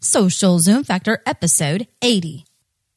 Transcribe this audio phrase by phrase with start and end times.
[0.00, 2.44] Social Zoom Factor episode 80.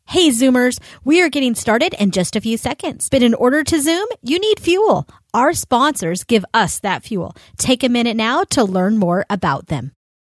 [0.06, 3.10] Hey Zoomers, we are getting started in just a few seconds.
[3.10, 5.07] But in order to Zoom, you need fuel.
[5.33, 7.35] Our sponsors give us that fuel.
[7.57, 9.91] Take a minute now to learn more about them.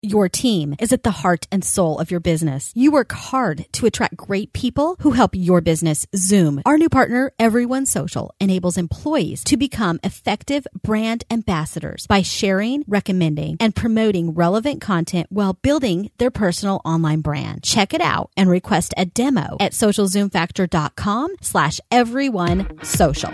[0.05, 2.73] Your team is at the heart and soul of your business.
[2.75, 6.61] You work hard to attract great people who help your business zoom.
[6.65, 13.55] Our new partner, Everyone Social, enables employees to become effective brand ambassadors by sharing, recommending,
[13.61, 17.63] and promoting relevant content while building their personal online brand.
[17.63, 23.33] Check it out and request a demo at socialzoomfactor.com slash everyone social.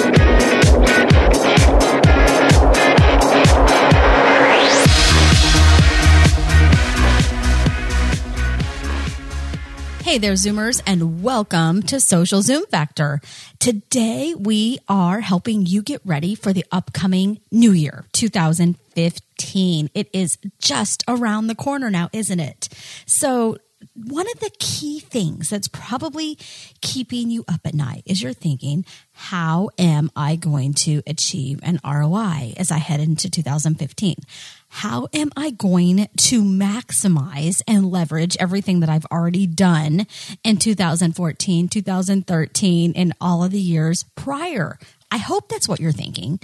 [10.11, 13.21] Hey there, Zoomers, and welcome to Social Zoom Factor.
[13.59, 19.89] Today, we are helping you get ready for the upcoming new year, 2015.
[19.93, 22.67] It is just around the corner now, isn't it?
[23.05, 23.55] So,
[23.95, 26.37] one of the key things that's probably
[26.81, 31.79] keeping you up at night is you're thinking, how am I going to achieve an
[31.85, 34.15] ROI as I head into 2015?
[34.69, 40.07] How am I going to maximize and leverage everything that I've already done
[40.43, 44.77] in 2014, 2013, and all of the years prior?
[45.11, 46.39] I hope that's what you're thinking.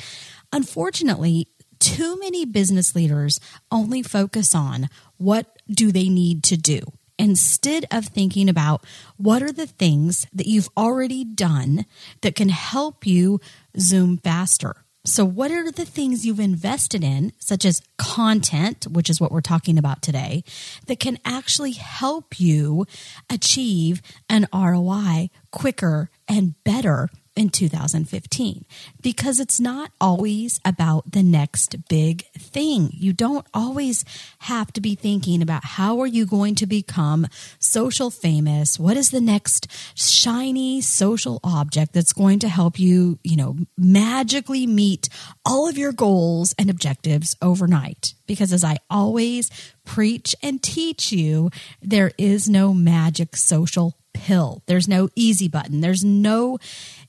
[0.52, 1.48] Unfortunately,
[1.80, 3.40] too many business leaders
[3.72, 6.82] only focus on what do they need to do
[7.18, 8.84] instead of thinking about
[9.18, 11.86] what are the things that you've already done
[12.22, 13.40] that can help you
[13.80, 14.84] zoom faster.
[15.08, 19.40] So, what are the things you've invested in, such as content, which is what we're
[19.40, 20.44] talking about today,
[20.88, 22.86] that can actually help you
[23.30, 28.66] achieve an ROI quicker and better in 2015
[29.02, 32.90] because it's not always about the next big thing.
[32.92, 34.04] You don't always
[34.40, 37.28] have to be thinking about how are you going to become
[37.60, 38.80] social famous?
[38.80, 44.66] What is the next shiny social object that's going to help you, you know, magically
[44.66, 45.10] meet
[45.46, 48.16] all of your goals and objectives overnight?
[48.26, 49.50] Because as I always
[49.86, 54.64] preach and teach you, there is no magic social pill.
[54.66, 55.82] There's no easy button.
[55.82, 56.58] There's no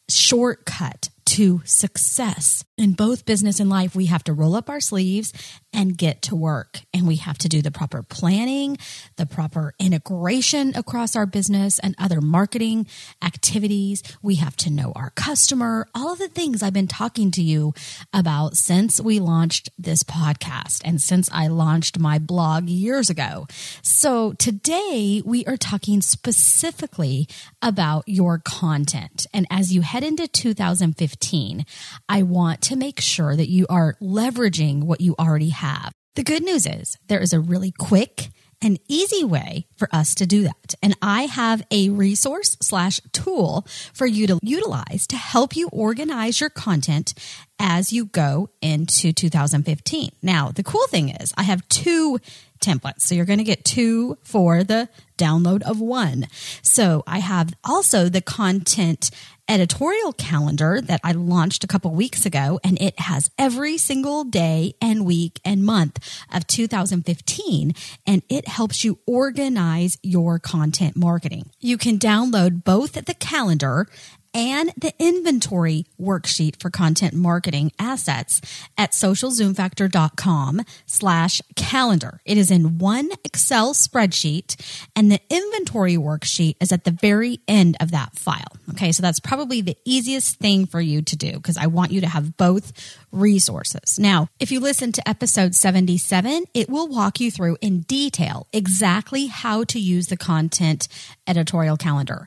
[0.09, 2.65] shortcut to success.
[2.79, 5.33] In both business and life, we have to roll up our sleeves
[5.73, 6.81] and get to work.
[6.95, 8.79] And we have to do the proper planning,
[9.17, 12.87] the proper integration across our business and other marketing
[13.21, 14.05] activities.
[14.23, 17.75] We have to know our customer, all of the things I've been talking to you
[18.13, 23.49] about since we launched this podcast and since I launched my blog years ago.
[23.83, 27.27] So today we are talking specifically
[27.61, 29.27] about your content.
[29.35, 31.67] And as you head into 2015,
[32.09, 35.91] I want to make sure that you are leveraging what you already have.
[36.17, 38.29] The good news is there is a really quick
[38.61, 40.75] and easy way for us to do that.
[40.83, 46.41] And I have a resource slash tool for you to utilize to help you organize
[46.41, 47.15] your content
[47.59, 50.11] as you go into 2015.
[50.23, 52.19] Now, the cool thing is I have two
[52.61, 53.03] templates.
[53.03, 56.29] So you're going to get two for the download of one.
[56.63, 59.11] So I have also the content
[59.49, 64.75] editorial calendar that I launched a couple weeks ago, and it has every single day
[64.81, 67.73] and week and month of 2015,
[68.07, 71.51] and it helps you organize your content marketing.
[71.61, 73.87] You can download both the calendar
[74.35, 78.41] and the inventory worksheet for content marketing assets
[78.77, 82.21] at socialzoomfactor.com slash calendar.
[82.25, 84.57] It is in one Excel spreadsheet
[84.95, 88.57] and the inventory worksheet is at the very end of that file.
[88.71, 88.93] Okay.
[88.93, 92.09] So that's probably the easiest thing for you to do because I want you to
[92.09, 92.73] have both
[93.13, 93.99] resources.
[93.99, 99.27] Now, if you listen to episode 77, it will walk you through in detail exactly
[99.27, 100.89] how to use the content
[101.27, 102.27] editorial calendar.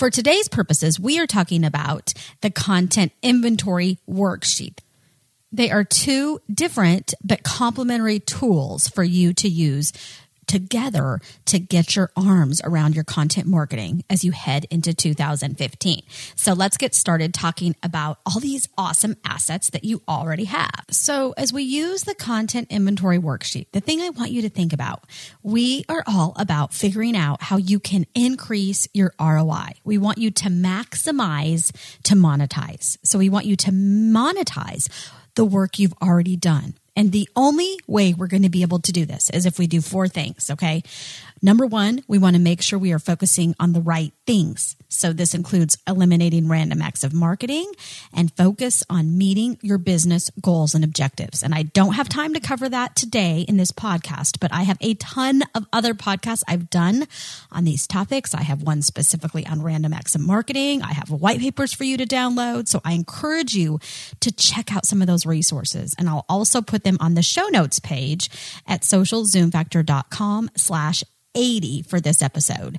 [0.00, 4.78] For today's purposes, we are talking about the content inventory worksheet.
[5.52, 9.92] They are two different but complementary tools for you to use
[10.50, 16.02] together to get your arms around your content marketing as you head into 2015.
[16.34, 20.86] So let's get started talking about all these awesome assets that you already have.
[20.90, 24.72] So as we use the content inventory worksheet, the thing I want you to think
[24.72, 25.04] about,
[25.44, 29.74] we are all about figuring out how you can increase your ROI.
[29.84, 31.70] We want you to maximize
[32.02, 32.98] to monetize.
[33.04, 34.88] So we want you to monetize
[35.36, 36.74] the work you've already done.
[36.96, 39.66] And the only way we're going to be able to do this is if we
[39.66, 40.82] do four things, okay?
[41.42, 44.76] Number one, we want to make sure we are focusing on the right things.
[44.88, 47.70] So this includes eliminating random acts of marketing
[48.12, 51.42] and focus on meeting your business goals and objectives.
[51.42, 54.78] And I don't have time to cover that today in this podcast, but I have
[54.80, 57.06] a ton of other podcasts I've done
[57.50, 58.34] on these topics.
[58.34, 60.82] I have one specifically on random acts of marketing.
[60.82, 62.68] I have white papers for you to download.
[62.68, 63.78] So I encourage you
[64.20, 65.94] to check out some of those resources.
[65.96, 68.28] And I'll also put them on the show notes page
[68.66, 71.04] at socialzoomfactor.com slash
[71.34, 72.78] 80 for this episode.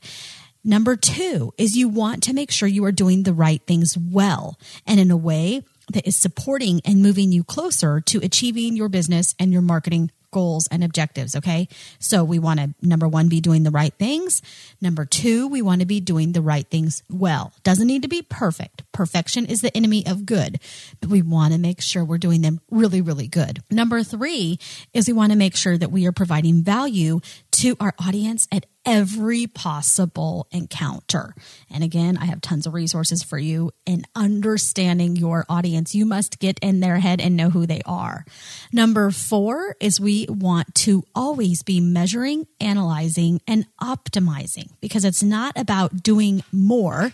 [0.63, 4.59] Number two is you want to make sure you are doing the right things well
[4.85, 9.33] and in a way that is supporting and moving you closer to achieving your business
[9.39, 11.35] and your marketing goals and objectives.
[11.35, 11.67] Okay.
[11.99, 14.41] So we want to, number one, be doing the right things.
[14.81, 17.53] Number two, we want to be doing the right things well.
[17.63, 18.83] Doesn't need to be perfect.
[18.91, 20.59] Perfection is the enemy of good,
[20.99, 23.61] but we want to make sure we're doing them really, really good.
[23.69, 24.59] Number three
[24.93, 27.19] is we want to make sure that we are providing value
[27.51, 31.35] to our audience at every possible encounter.
[31.69, 35.93] And again, I have tons of resources for you in understanding your audience.
[35.93, 38.25] You must get in their head and know who they are.
[38.71, 45.53] Number four is we want to always be measuring, analyzing, and optimizing because it's not
[45.55, 47.11] about doing more.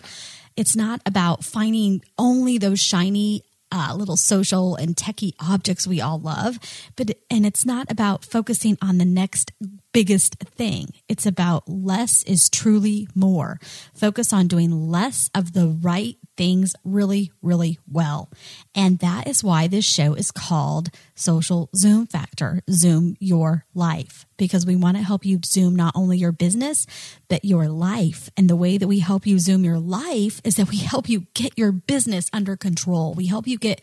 [0.56, 6.18] It's not about finding only those shiny uh, little social and techie objects we all
[6.18, 6.58] love,
[6.96, 9.52] but and it's not about focusing on the next
[9.92, 10.88] biggest thing.
[11.08, 13.58] It's about less is truly more.
[13.94, 18.30] Focus on doing less of the right things really, really well.
[18.78, 24.64] And that is why this show is called Social Zoom Factor Zoom Your Life, because
[24.64, 26.86] we want to help you zoom not only your business,
[27.26, 28.30] but your life.
[28.36, 31.26] And the way that we help you zoom your life is that we help you
[31.34, 33.14] get your business under control.
[33.14, 33.80] We help you get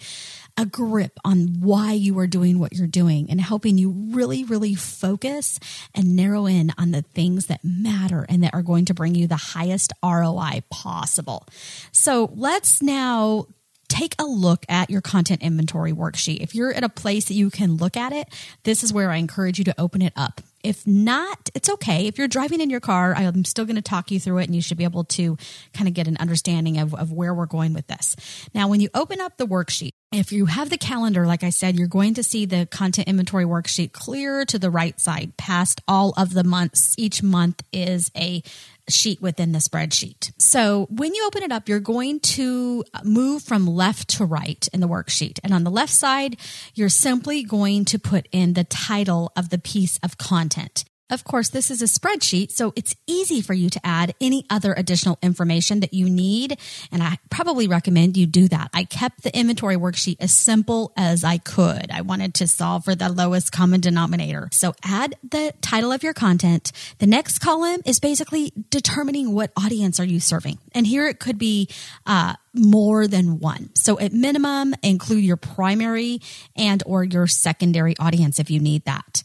[0.57, 4.75] a grip on why you are doing what you're doing and helping you really, really
[4.75, 5.59] focus
[5.94, 9.27] and narrow in on the things that matter and that are going to bring you
[9.27, 11.45] the highest ROI possible.
[11.92, 13.47] So let's now
[13.95, 16.42] take a look at your content inventory worksheet.
[16.42, 18.27] If you're at a place that you can look at it,
[18.63, 20.42] this is where I encourage you to open it up.
[20.63, 22.07] If not, it's okay.
[22.07, 24.56] If you're driving in your car, I'm still going to talk you through it and
[24.56, 25.38] you should be able to
[25.74, 28.15] kind of get an understanding of, of where we're going with this.
[28.53, 31.77] Now, when you open up the worksheet, if you have the calendar, like I said,
[31.77, 36.13] you're going to see the content inventory worksheet clear to the right side past all
[36.18, 36.95] of the months.
[36.97, 38.42] Each month is a
[38.89, 40.31] sheet within the spreadsheet.
[40.39, 44.79] So when you open it up, you're going to move from left to right in
[44.79, 45.39] the worksheet.
[45.43, 46.37] And on the left side,
[46.73, 50.85] you're simply going to put in the title of the piece of content.
[51.12, 54.74] Of course, this is a spreadsheet, so it's easy for you to add any other
[54.74, 56.57] additional information that you need.
[56.92, 58.72] And I probably recommend you do that.
[58.74, 61.92] I kept the inventory worksheet as simple as I could.
[61.92, 64.50] I wanted to solve for the lowest common denominator.
[64.52, 66.72] So add the title of your content.
[66.98, 70.57] The next column is basically determining what audience are you serving.
[70.74, 71.69] And here it could be,
[72.07, 73.69] uh, more than one.
[73.75, 76.22] So at minimum, include your primary
[76.56, 79.24] and or your secondary audience if you need that.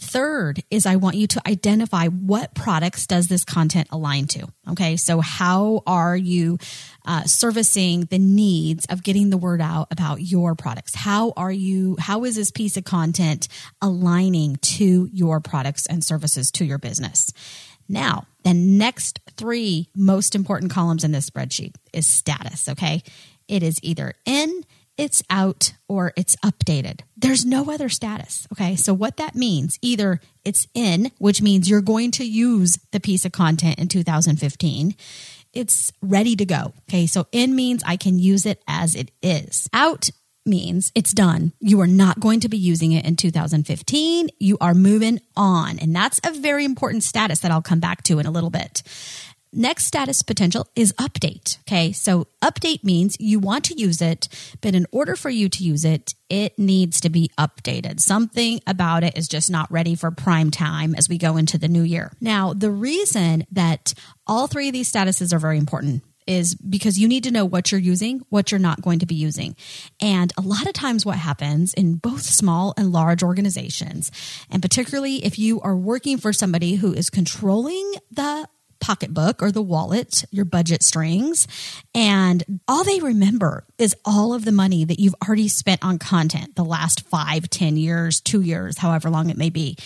[0.00, 4.46] Third is I want you to identify what products does this content align to.
[4.70, 4.96] Okay.
[4.96, 6.58] So how are you
[7.04, 10.94] uh, servicing the needs of getting the word out about your products?
[10.94, 13.48] How are you, how is this piece of content
[13.82, 17.32] aligning to your products and services to your business?
[17.88, 22.68] Now, the next three most important columns in this spreadsheet is status.
[22.68, 23.02] Okay.
[23.48, 24.62] It is either in,
[24.98, 27.00] it's out or it's updated.
[27.16, 28.46] There's no other status.
[28.52, 28.76] Okay.
[28.76, 33.24] So what that means, either it's in, which means you're going to use the piece
[33.24, 34.96] of content in 2015.
[35.54, 36.74] It's ready to go.
[36.88, 37.06] Okay.
[37.06, 39.70] So in means I can use it as it is.
[39.72, 40.10] Out
[40.44, 41.52] means it's done.
[41.60, 44.28] You are not going to be using it in 2015.
[44.40, 45.78] You are moving on.
[45.78, 48.82] And that's a very important status that I'll come back to in a little bit.
[49.58, 51.58] Next status potential is update.
[51.62, 51.90] Okay.
[51.90, 54.28] So update means you want to use it,
[54.60, 57.98] but in order for you to use it, it needs to be updated.
[57.98, 61.66] Something about it is just not ready for prime time as we go into the
[61.66, 62.12] new year.
[62.20, 63.94] Now, the reason that
[64.28, 67.72] all three of these statuses are very important is because you need to know what
[67.72, 69.56] you're using, what you're not going to be using.
[70.00, 74.12] And a lot of times, what happens in both small and large organizations,
[74.50, 78.46] and particularly if you are working for somebody who is controlling the
[78.80, 81.46] pocketbook or the wallet, your budget strings,
[81.94, 86.56] and all they remember is all of the money that you've already spent on content
[86.56, 89.76] the last five, ten years, two years, however long it may be.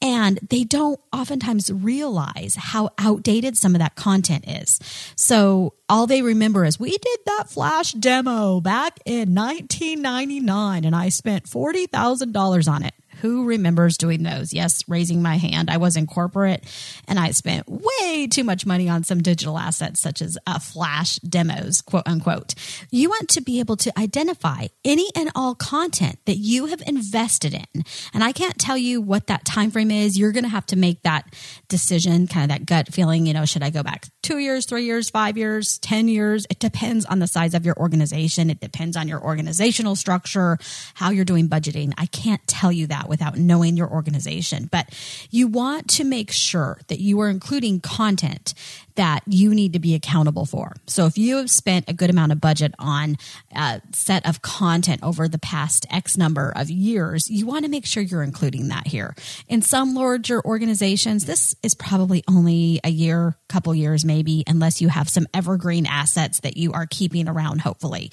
[0.00, 4.78] And they don't oftentimes realize how outdated some of that content is.
[5.16, 11.08] So all they remember is we did that flash demo back in 1999 and I
[11.08, 12.94] spent $40,000 on it.
[13.20, 14.52] Who remembers doing those?
[14.52, 15.70] Yes, raising my hand.
[15.70, 16.64] I was in corporate
[17.06, 21.16] and I spent way too much money on some digital assets such as uh, flash
[21.16, 22.54] demos, quote unquote.
[22.90, 27.54] You want to be able to identify any and all content that you have invested
[27.54, 27.84] in.
[28.14, 30.18] And I can't tell you what that time frame is.
[30.18, 31.34] You're going to have to make that
[31.68, 34.84] decision, kind of that gut feeling, you know, should I go back two years, three
[34.84, 36.46] years, five years, 10 years?
[36.48, 38.48] It depends on the size of your organization.
[38.48, 40.58] It depends on your organizational structure,
[40.94, 41.92] how you're doing budgeting.
[41.98, 44.68] I can't tell you that without knowing your organization.
[44.70, 44.88] But
[45.30, 48.54] you want to make sure that you are including content
[49.00, 50.74] that you need to be accountable for.
[50.86, 53.16] So if you have spent a good amount of budget on
[53.54, 57.86] a set of content over the past X number of years, you want to make
[57.86, 59.14] sure you're including that here.
[59.48, 64.88] In some larger organizations, this is probably only a year, couple years maybe, unless you
[64.88, 68.10] have some evergreen assets that you are keeping around, hopefully.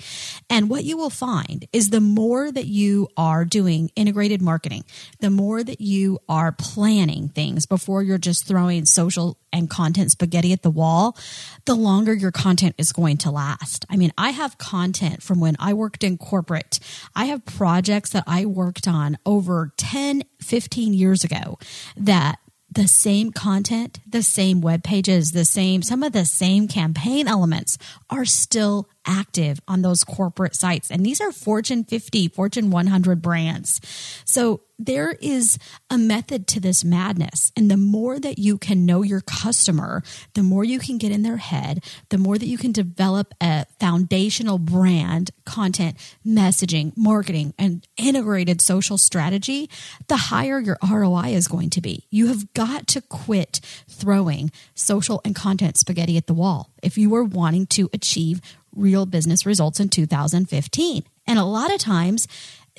[0.50, 4.86] And what you will find is the more that you are doing integrated marketing,
[5.20, 10.53] the more that you are planning things before you're just throwing social and content spaghetti
[10.53, 11.17] at the wall,
[11.65, 13.86] the longer your content is going to last.
[13.89, 16.79] I mean, I have content from when I worked in corporate.
[17.15, 21.58] I have projects that I worked on over 10, 15 years ago
[21.96, 22.39] that
[22.70, 27.77] the same content, the same web pages, the same, some of the same campaign elements
[28.10, 30.91] are still active on those corporate sites.
[30.91, 33.81] And these are Fortune 50, Fortune 100 brands.
[34.25, 35.57] So there is
[35.89, 37.51] a method to this madness.
[37.55, 40.03] And the more that you can know your customer,
[40.35, 43.65] the more you can get in their head, the more that you can develop a
[43.79, 49.69] foundational brand, content, messaging, marketing, and integrated social strategy,
[50.07, 52.05] the higher your ROI is going to be.
[52.11, 57.13] You have got to quit throwing social and content spaghetti at the wall if you
[57.15, 58.41] are wanting to achieve
[58.77, 61.03] real business results in 2015.
[61.25, 62.27] And a lot of times,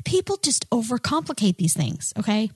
[0.04, 2.50] people just overcomplicate these things, okay?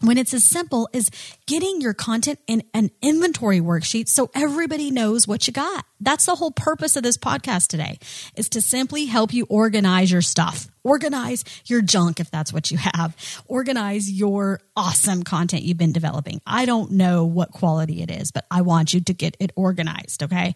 [0.00, 1.10] When it's as simple as
[1.46, 5.86] getting your content in an inventory worksheet so everybody knows what you got.
[5.98, 7.98] That's the whole purpose of this podcast today
[8.36, 10.68] is to simply help you organize your stuff.
[10.82, 13.16] Organize your junk if that's what you have.
[13.46, 16.42] Organize your awesome content you've been developing.
[16.46, 20.24] I don't know what quality it is, but I want you to get it organized,
[20.24, 20.54] okay?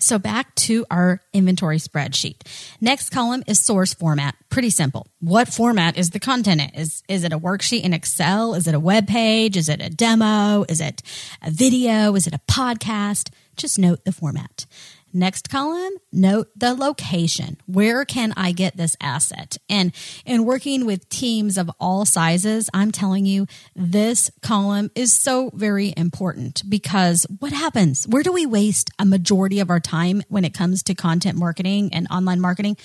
[0.00, 2.36] So back to our inventory spreadsheet.
[2.80, 4.34] Next column is source format.
[4.48, 5.06] Pretty simple.
[5.20, 6.70] What format is the content in?
[6.80, 8.54] Is, is it a worksheet in Excel?
[8.54, 9.56] Is it a web page?
[9.56, 10.64] Is it a demo?
[10.68, 11.02] Is it
[11.42, 12.14] a video?
[12.14, 13.30] Is it a podcast?
[13.60, 14.64] Just note the format.
[15.12, 17.58] Next column, note the location.
[17.66, 19.58] Where can I get this asset?
[19.68, 19.92] And
[20.24, 25.92] in working with teams of all sizes, I'm telling you, this column is so very
[25.94, 28.08] important because what happens?
[28.08, 31.92] Where do we waste a majority of our time when it comes to content marketing
[31.92, 32.78] and online marketing?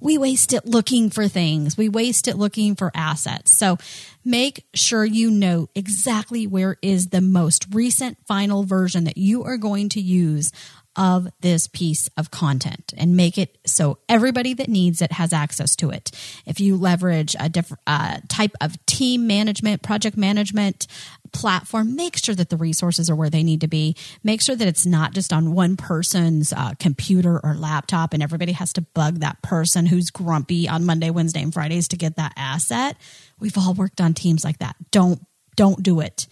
[0.00, 1.76] We waste it looking for things.
[1.76, 3.50] We waste it looking for assets.
[3.50, 3.78] So
[4.24, 9.56] make sure you know exactly where is the most recent final version that you are
[9.56, 10.52] going to use
[10.96, 15.74] of this piece of content and make it so everybody that needs it has access
[15.76, 16.10] to it.
[16.46, 20.86] If you leverage a different uh, type of team management, project management
[21.34, 23.94] platform, make sure that the resources are where they need to be.
[24.22, 28.52] Make sure that it's not just on one person's uh, computer or laptop and everybody
[28.52, 32.32] has to bug that person who's grumpy on Monday, Wednesday, and Fridays to get that
[32.36, 32.96] asset.
[33.38, 34.76] We've all worked on teams like that.
[34.90, 35.20] Don't
[35.56, 36.26] don't do it.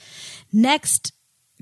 [0.52, 1.12] Next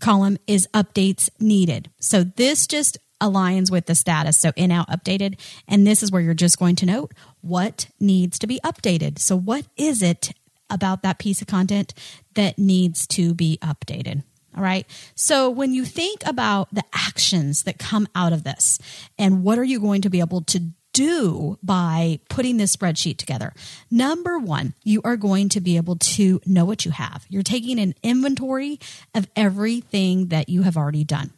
[0.00, 1.90] column is updates needed.
[2.00, 4.37] So this just aligns with the status.
[4.38, 5.38] So in out updated.
[5.68, 9.18] And this is where you're just going to note what needs to be updated.
[9.18, 10.32] So what is it
[10.71, 11.95] about that piece of content
[12.35, 14.23] that needs to be updated?
[14.57, 14.87] All right.
[15.15, 18.79] So when you think about the actions that come out of this
[19.19, 23.53] and what are you going to be able to do by putting this spreadsheet together?
[23.91, 27.27] Number one, you are going to be able to know what you have.
[27.29, 28.81] You're taking an inventory
[29.15, 31.33] of everything that you have already done.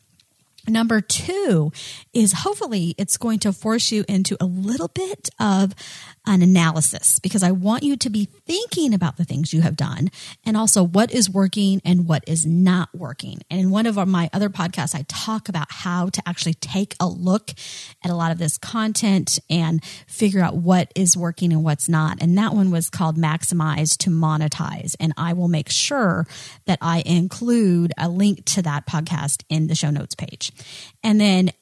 [0.68, 1.72] Number two
[2.12, 5.74] is hopefully it's going to force you into a little bit of
[6.24, 10.08] an analysis because I want you to be thinking about the things you have done
[10.46, 13.40] and also what is working and what is not working.
[13.50, 17.08] And in one of my other podcasts, I talk about how to actually take a
[17.08, 17.50] look
[18.04, 22.18] at a lot of this content and figure out what is working and what's not.
[22.22, 24.94] And that one was called Maximize to Monetize.
[25.00, 26.24] And I will make sure
[26.66, 30.51] that I include a link to that podcast in the show notes page.
[31.02, 31.52] And then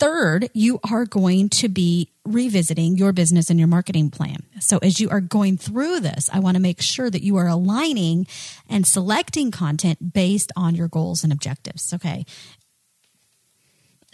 [0.00, 4.38] Third, you are going to be revisiting your business and your marketing plan.
[4.58, 7.46] So, as you are going through this, I want to make sure that you are
[7.46, 8.26] aligning
[8.66, 11.92] and selecting content based on your goals and objectives.
[11.92, 12.24] Okay.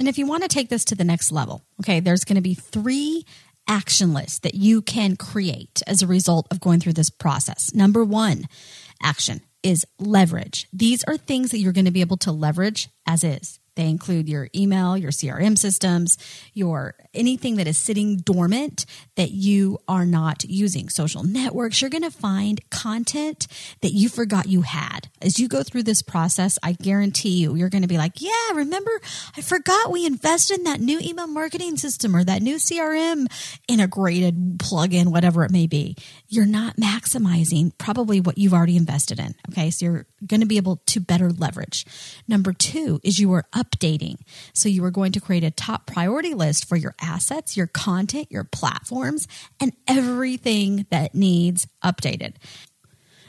[0.01, 2.43] And if you want to take this to the next level, okay, there's going to
[2.43, 3.25] be three
[3.69, 7.73] action lists that you can create as a result of going through this process.
[7.73, 8.49] Number one,
[9.01, 10.67] action is leverage.
[10.73, 13.61] These are things that you're going to be able to leverage as is.
[13.77, 16.19] They include your email, your CRM systems,
[16.55, 20.89] your anything that is sitting dormant that you are not using.
[20.89, 23.47] Social networks, you're going to find content
[23.83, 25.09] that you forgot you had.
[25.21, 28.53] As you go through this process, I guarantee you, you're going to be like, yeah,
[28.55, 28.91] remember,
[29.37, 33.27] I forgot we invested in that new email marketing system or that new CRM
[33.69, 35.97] integrated plugin, whatever it may be.
[36.29, 39.35] You're not maximizing probably what you've already invested in.
[39.51, 39.71] Okay.
[39.71, 41.85] So you're going to be able to better leverage.
[42.27, 44.19] Number two is you are updating.
[44.53, 48.31] So you are going to create a top priority list for your assets, your content,
[48.31, 49.27] your platforms,
[49.61, 52.35] and everything that needs updated.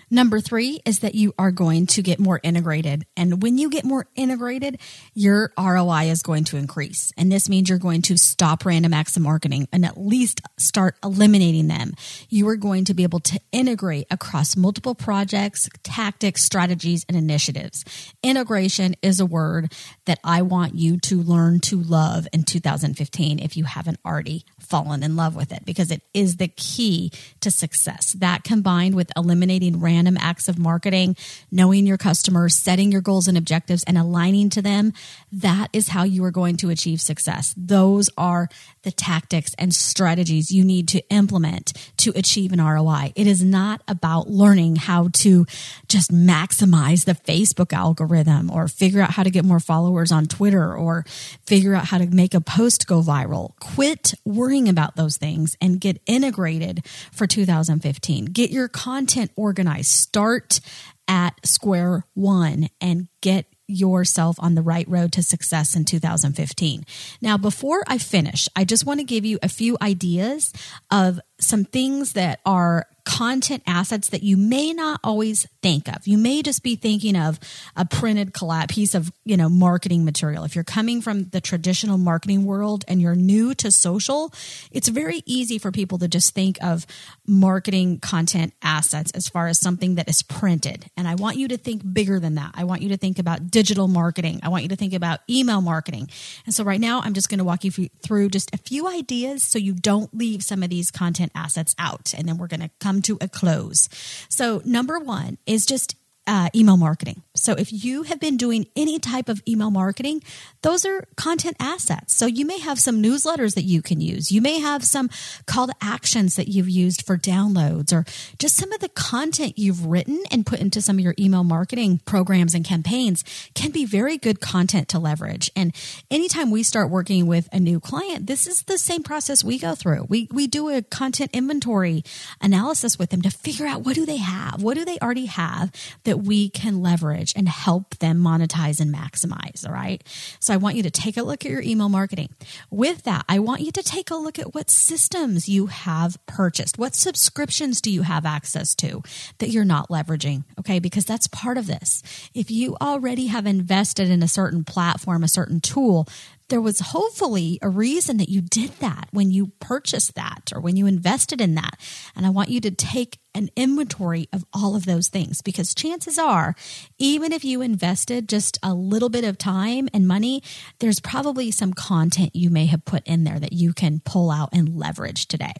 [0.10, 3.06] Number three is that you are going to get more integrated.
[3.18, 4.80] And when you get more integrated,
[5.14, 7.12] your ROI is going to increase.
[7.18, 10.96] And this means you're going to stop random acts of marketing and at least start
[11.04, 11.94] eliminating them.
[12.30, 17.84] You are going to be able to integrate across multiple projects, tactics, strategies, and initiatives.
[18.24, 19.74] Integration is a word
[20.06, 25.04] that I want you to learn to love in 2015 if you haven't already fallen
[25.04, 28.14] in love with it because it is the key to success.
[28.14, 31.16] That combined with eliminating random acts of marketing,
[31.52, 34.94] knowing your customers, setting your goals and objectives, and aligning to them,
[35.32, 37.54] that is how you are going to achieve success.
[37.58, 38.50] Those are
[38.84, 43.14] the tactics and strategies you need to implement to achieve an ROI.
[43.16, 45.46] It is not about learning how to
[45.88, 50.74] just maximize the Facebook algorithm or figure out how to get more followers on Twitter
[50.74, 51.06] or
[51.46, 53.58] figure out how to make a post go viral.
[53.60, 58.26] Quit worrying about those things and get integrated for 2015.
[58.26, 60.62] Get your content organized start
[61.08, 66.86] at square one and get yourself on the right road to success in 2015.
[67.22, 70.54] Now, before I finish, I just want to give you a few ideas
[70.90, 76.06] of some things that are content assets that you may not always think of.
[76.06, 77.40] You may just be thinking of
[77.74, 80.44] a printed collab piece of, you know, marketing material.
[80.44, 84.34] If you're coming from the traditional marketing world and you're new to social,
[84.72, 86.86] it's very easy for people to just think of
[87.26, 90.90] marketing content assets as far as something that is printed.
[90.98, 92.52] And I want you to think bigger than that.
[92.56, 94.42] I want you to think about digital marketing.
[94.44, 96.10] I want you to think about email marketing.
[96.46, 99.44] And so right now I'm just going to walk you through just a few ideas
[99.44, 102.14] so you don't leave some of these content assets out.
[102.18, 103.90] And then we're going to come to a close.
[104.30, 105.96] So, number one is just
[106.28, 107.24] uh, email marketing.
[107.36, 110.22] So if you have been doing any type of email marketing,
[110.62, 112.14] those are content assets.
[112.14, 114.32] So you may have some newsletters that you can use.
[114.32, 115.10] You may have some
[115.46, 118.06] call to actions that you've used for downloads or
[118.38, 122.02] just some of the content you've written and put into some of your email marketing
[122.06, 123.24] programs and campaigns
[123.56, 125.50] can be very good content to leverage.
[125.56, 125.74] And
[126.12, 129.76] anytime we start working with a new client, this is the same process we go
[129.76, 130.06] through.
[130.10, 132.04] We, we do a content inventory
[132.42, 134.62] analysis with them to figure out what do they have?
[134.62, 135.72] What do they already have
[136.04, 139.66] that we can leverage and help them monetize and maximize.
[139.66, 140.04] All right.
[140.40, 142.30] So I want you to take a look at your email marketing.
[142.70, 146.78] With that, I want you to take a look at what systems you have purchased.
[146.78, 149.02] What subscriptions do you have access to
[149.38, 150.44] that you're not leveraging?
[150.60, 150.80] Okay.
[150.80, 152.04] Because that's part of this.
[152.34, 156.08] If you already have invested in a certain platform, a certain tool,
[156.50, 160.76] there was hopefully a reason that you did that when you purchased that or when
[160.76, 161.78] you invested in that.
[162.16, 166.18] And I want you to take an inventory of all of those things because chances
[166.18, 166.56] are,
[166.98, 170.42] even if you invested just a little bit of time and money,
[170.80, 174.50] there's probably some content you may have put in there that you can pull out
[174.52, 175.54] and leverage today.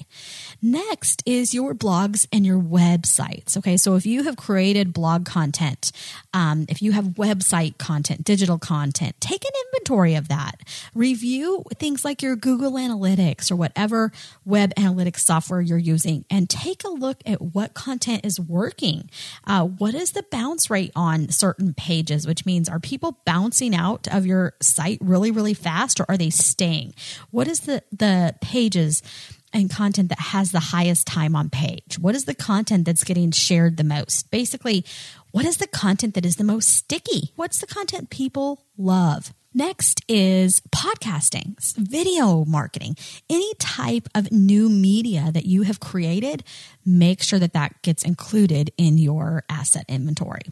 [0.60, 3.56] Next is your blogs and your websites.
[3.56, 5.92] Okay, so if you have created blog content,
[6.34, 10.62] um, if you have website content, digital content, take an inventory of that.
[10.94, 14.12] Review things like your Google Analytics or whatever
[14.46, 19.10] web analytics software you're using and take a look at what content is working.
[19.46, 24.08] Uh, what is the bounce rate on certain pages, which means are people bouncing out
[24.12, 26.94] of your site really, really fast or are they staying?
[27.32, 29.02] What is the, the pages?
[29.54, 31.98] and content that has the highest time on page?
[32.00, 34.30] What is the content that's getting shared the most?
[34.30, 34.86] Basically,
[35.32, 37.32] what is the content that is the most sticky?
[37.36, 39.34] What's the content people love?
[39.58, 42.96] Next is podcasting, video marketing,
[43.28, 46.44] any type of new media that you have created,
[46.86, 50.44] make sure that that gets included in your asset inventory.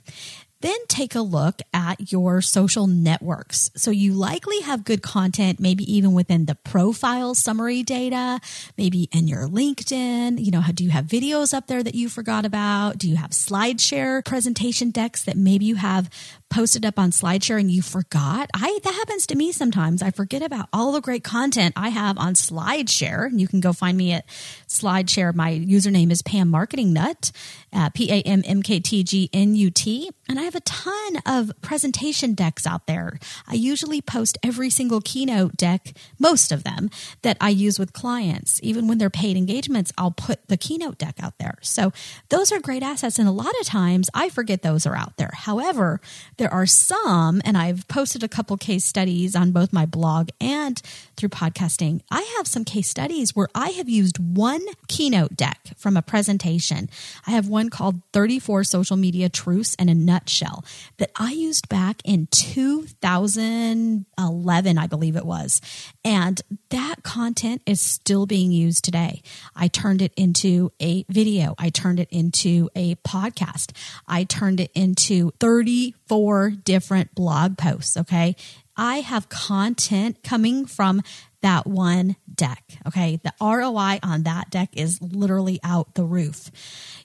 [0.61, 3.69] Then take a look at your social networks.
[3.75, 8.39] So you likely have good content, maybe even within the profile summary data,
[8.75, 10.43] maybe in your LinkedIn.
[10.43, 12.97] You know, do you have videos up there that you forgot about?
[12.97, 16.09] Do you have SlideShare presentation decks that maybe you have
[16.49, 18.49] posted up on SlideShare and you forgot.
[18.53, 20.01] I that happens to me sometimes.
[20.01, 23.29] I forget about all the great content I have on SlideShare.
[23.37, 24.27] You can go find me at
[24.67, 25.33] SlideShare.
[25.33, 27.31] My username is Pam Marketing Nut,
[27.73, 30.61] uh, P A M M K T G N U T, and I have a
[30.61, 33.19] ton of presentation decks out there.
[33.47, 36.89] I usually post every single keynote deck, most of them
[37.23, 38.59] that I use with clients.
[38.63, 41.57] Even when they're paid engagements, I'll put the keynote deck out there.
[41.61, 41.91] So
[42.29, 45.31] those are great assets, and a lot of times I forget those are out there.
[45.33, 45.99] However,
[46.37, 50.81] there are some, and I've posted a couple case studies on both my blog and
[51.15, 52.01] through podcasting.
[52.11, 56.89] I have some case studies where I have used one keynote deck from a presentation.
[57.25, 60.65] I have one called 34 Social Media Truths in a Nutshell
[60.97, 65.61] that I used back in 2011, I believe it was.
[66.03, 69.21] And that content is still being used today.
[69.55, 73.71] I turned it into a video, I turned it into a podcast,
[74.07, 77.95] I turned it into 34 four different blog posts.
[77.95, 78.35] Okay.
[78.75, 81.03] I have content coming from
[81.43, 82.63] that one deck.
[82.87, 83.19] Okay.
[83.23, 86.49] The ROI on that deck is literally out the roof.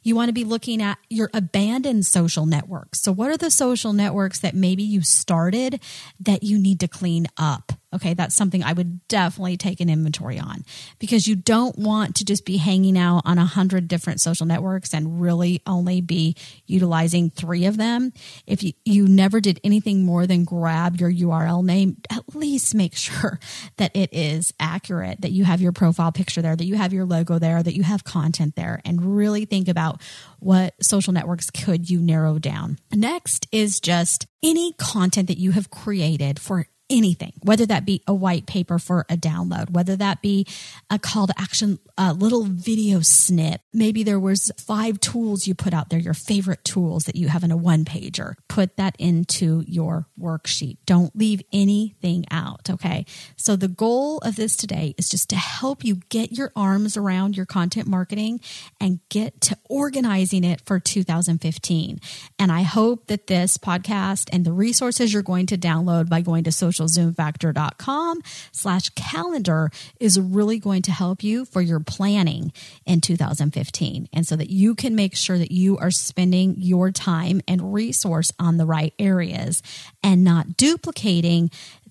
[0.02, 3.02] You want to be looking at your abandoned social networks.
[3.02, 5.80] So, what are the social networks that maybe you started
[6.18, 7.72] that you need to clean up?
[7.92, 10.64] Okay, that's something I would definitely take an inventory on
[11.00, 14.94] because you don't want to just be hanging out on a hundred different social networks
[14.94, 18.12] and really only be utilizing three of them.
[18.46, 22.94] If you, you never did anything more than grab your URL name, at least make
[23.00, 23.40] sure
[23.76, 27.06] that it is accurate, that you have your profile picture there, that you have your
[27.06, 30.00] logo there, that you have content there, and really think about
[30.38, 32.78] what social networks could you narrow down.
[32.92, 38.14] Next is just any content that you have created for anything, whether that be a
[38.14, 40.46] white paper for a download, whether that be
[40.90, 43.60] a call to action, a little video snip.
[43.72, 47.44] Maybe there was five tools you put out there, your favorite tools that you have
[47.44, 48.34] in a one pager.
[48.48, 50.78] Put that into your worksheet.
[50.86, 52.68] Don't leave anything out.
[52.68, 53.06] Okay.
[53.36, 57.36] So the goal of this today is just to help you get your arms around
[57.36, 58.40] your content marketing
[58.80, 62.00] and get to organizing it for 2015.
[62.38, 66.44] And I hope that this podcast and the resources you're going to download by going
[66.44, 72.52] to social socialzoomfactor.com slash calendar is really going to help you for your planning
[72.86, 74.08] in 2015.
[74.12, 78.32] And so that you can make sure that you are spending your time and resource
[78.38, 79.62] on the right areas
[80.02, 81.50] and not duplicating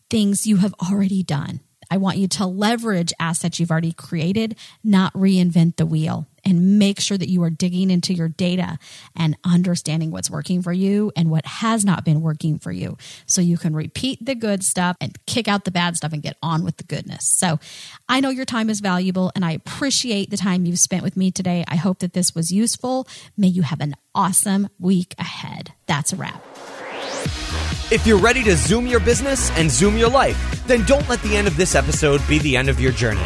[0.10, 1.60] things you have already done.
[1.92, 7.00] I want you to leverage assets you've already created, not reinvent the wheel and make
[7.00, 8.78] sure that you are digging into your data
[9.16, 12.98] and understanding what's working for you and what has not been working for you.
[13.26, 16.38] So you can repeat the good stuff and kick out the bad stuff and get
[16.42, 17.26] on with the goodness.
[17.28, 17.60] So
[18.08, 21.32] I know your time is valuable and I appreciate the time you've spent with me
[21.32, 21.64] today.
[21.68, 23.08] I hope that this was useful.
[23.38, 25.74] May you have an awesome week ahead.
[25.86, 26.44] That's a wrap.
[27.92, 31.36] If you're ready to zoom your business and zoom your life, then don't let the
[31.36, 33.26] end of this episode be the end of your journey.